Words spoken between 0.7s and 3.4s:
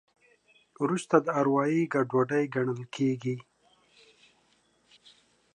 وروسته دا اروایي ګډوډي ګڼل کېږي.